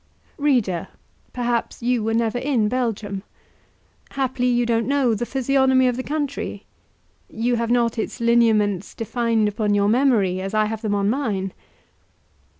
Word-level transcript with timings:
READER, 0.39 0.87
perhaps 1.31 1.83
you 1.83 2.03
were 2.03 2.15
never 2.15 2.39
in 2.39 2.67
Belgium? 2.67 3.21
Haply 4.13 4.47
you 4.47 4.65
don't 4.65 4.87
know 4.87 5.13
the 5.13 5.27
physiognomy 5.27 5.87
of 5.87 5.95
the 5.95 6.01
country? 6.01 6.65
You 7.29 7.57
have 7.57 7.69
not 7.69 7.99
its 7.99 8.19
lineaments 8.19 8.95
defined 8.95 9.47
upon 9.47 9.75
your 9.75 9.89
memory, 9.89 10.41
as 10.41 10.55
I 10.55 10.65
have 10.65 10.81
them 10.81 10.95
on 10.95 11.07
mine? 11.07 11.53